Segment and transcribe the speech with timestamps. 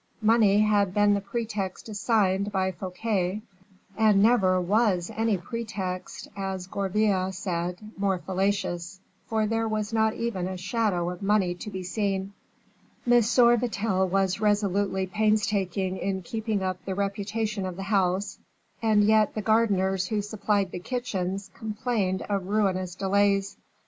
[0.23, 3.43] Money had been the pretext assigned by Fouquet,
[3.95, 10.47] and never was any pretext, as Gourville said, more fallacious, for there was not even
[10.47, 12.33] a shadow of money to be seen.
[13.05, 13.11] M.
[13.11, 18.39] Vatel was resolutely painstaking in keeping up the reputation of the house,
[18.81, 23.55] and yet the gardeners who supplied the kitchens complained of ruinous delays.